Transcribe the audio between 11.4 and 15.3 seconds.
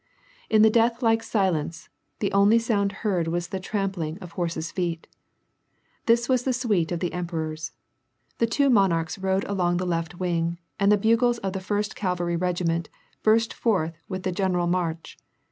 the First Cavalry Regiment burst forth with the genemlr marsck.